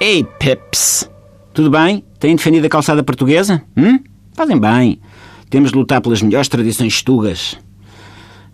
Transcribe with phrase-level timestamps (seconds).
[0.00, 1.10] Ei, Pips!
[1.52, 2.04] Tudo bem?
[2.20, 3.62] Têm defendido a calçada portuguesa?
[3.76, 3.98] Hum?
[4.32, 5.00] Fazem bem.
[5.50, 7.58] Temos de lutar pelas melhores tradições tugas.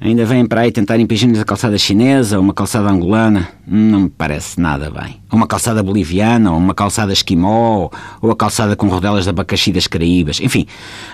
[0.01, 3.49] Ainda vêm para aí tentar impingir-nos a calçada chinesa ou uma calçada angolana.
[3.67, 5.21] Não me parece nada bem.
[5.30, 7.90] Ou uma calçada boliviana, ou uma calçada esquimó,
[8.22, 10.40] ou a calçada com rodelas de abacaxi das Caraíbas.
[10.40, 10.67] Enfim,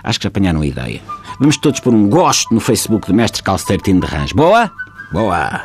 [0.05, 1.01] acho que já apanharam a ideia.
[1.41, 4.33] Vamos todos pôr um gosto no Facebook do Mestre Calceteiro Tino de Rãs.
[4.33, 4.71] Boa?
[5.13, 5.63] Boa!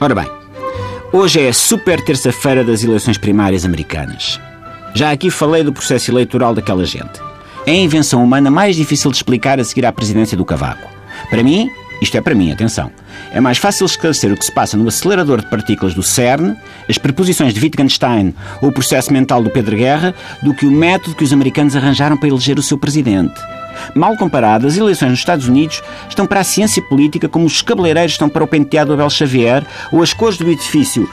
[0.00, 0.26] Ora bem,
[1.12, 4.40] hoje é a super terça-feira das eleições primárias americanas.
[4.94, 7.20] Já aqui falei do processo eleitoral daquela gente.
[7.66, 10.88] É a invenção humana mais difícil de explicar a seguir à presidência do cavaco.
[11.28, 11.70] Para mim,
[12.00, 12.90] isto é para mim, atenção.
[13.32, 16.54] É mais fácil esclarecer o que se passa no acelerador de partículas do CERN,
[16.88, 21.16] as preposições de Wittgenstein ou o processo mental do Pedro Guerra, do que o método
[21.16, 23.40] que os americanos arranjaram para eleger o seu presidente.
[23.94, 28.12] Mal comparado, as eleições nos Estados Unidos estão para a ciência política como os cabeleireiros
[28.12, 31.08] estão para o penteado do Abel Xavier ou as cores do edifício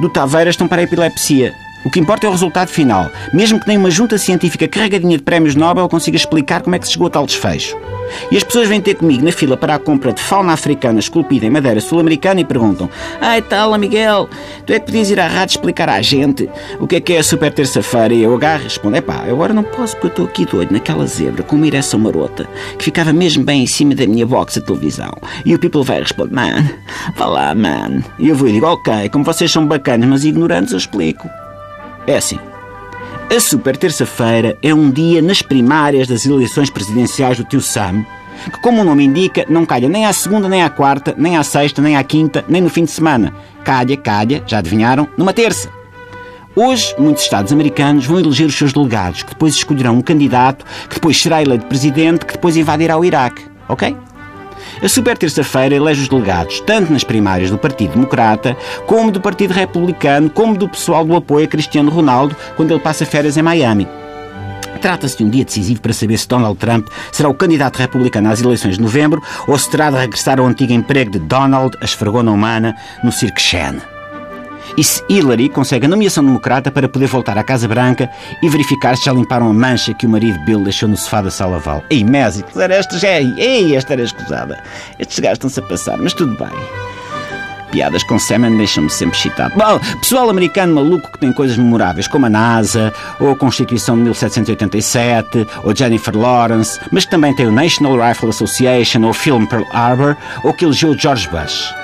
[0.00, 1.54] do Taveira estão para a epilepsia.
[1.84, 5.22] O que importa é o resultado final, mesmo que nem uma junta científica carregadinha de
[5.22, 7.76] prémios Nobel consiga explicar como é que se chegou a tal desfecho.
[8.30, 11.46] E as pessoas vêm ter comigo na fila para a compra de fauna africana esculpida
[11.46, 14.28] em madeira sul-americana e perguntam: Ai tal, Miguel,
[14.66, 17.18] tu é que podias ir à rádio explicar à gente o que é que é
[17.18, 18.12] a super terça-feira?
[18.12, 20.72] E eu agarro e respondo: É pá, agora não posso porque eu estou aqui doido
[20.72, 24.54] naquela zebra com uma ereção marota que ficava mesmo bem em cima da minha box
[24.54, 25.12] de televisão.
[25.44, 26.68] E o people vai responder: Man,
[27.16, 28.02] vá lá, man.
[28.18, 31.28] E eu vou e digo: Ok, como vocês são bacanas, mas ignorantes, eu explico.
[32.06, 32.38] É assim.
[33.34, 38.04] A super terça-feira é um dia nas primárias das eleições presidenciais do tio Sam,
[38.44, 41.42] que, como o nome indica, não calha nem à segunda, nem à quarta, nem à
[41.42, 43.32] sexta, nem à quinta, nem no fim de semana.
[43.62, 45.70] Calha, calha, já adivinharam, numa terça.
[46.56, 50.96] Hoje, muitos Estados americanos vão eleger os seus delegados, que depois escolherão um candidato, que
[50.96, 53.44] depois será eleito presidente, que depois invadirá o Iraque.
[53.68, 53.96] Ok?
[54.82, 59.52] A super terça-feira elege os delegados, tanto nas primárias do Partido Democrata, como do Partido
[59.52, 63.86] Republicano, como do pessoal do apoio a Cristiano Ronaldo, quando ele passa férias em Miami.
[64.80, 68.40] Trata-se de um dia decisivo para saber se Donald Trump será o candidato republicano às
[68.40, 72.30] eleições de novembro ou se terá de regressar ao antigo emprego de Donald, a esfregona
[72.30, 73.80] humana, no Cirque Shen
[74.76, 78.10] e se Hillary consegue a nomeação democrata para poder voltar à Casa Branca
[78.42, 81.30] e verificar se já limparam a mancha que o marido Bill deixou no sofá da
[81.30, 81.82] sala Val.
[81.90, 83.20] Ei, Mésicos, era esta já.
[83.20, 84.62] Ei, esta era escusada.
[84.98, 86.50] Estes gajos estão-se a passar, mas tudo bem.
[87.70, 89.54] Piadas com Semen deixam-me sempre excitado.
[89.56, 94.02] Bom, pessoal americano maluco que tem coisas memoráveis, como a NASA, ou a Constituição de
[94.02, 99.46] 1787, ou Jennifer Lawrence, mas que também tem o National Rifle Association, ou o Film
[99.46, 101.79] Pearl Harbor, ou que elegeu George Bush.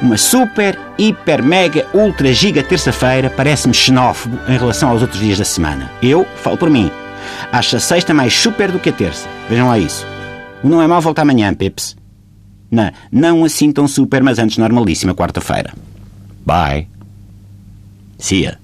[0.00, 5.44] Uma super, hiper, mega, ultra, giga terça-feira parece-me xenófobo em relação aos outros dias da
[5.44, 5.90] semana.
[6.02, 6.90] Eu falo por mim.
[7.52, 9.28] Acho a sexta mais super do que a terça.
[9.48, 10.06] Vejam lá isso.
[10.64, 11.96] Não é mal volta amanhã, Pips.
[12.70, 15.72] Não, não assim tão super, mas antes normalíssima quarta-feira.
[16.46, 16.88] Bye.
[18.18, 18.59] See ya.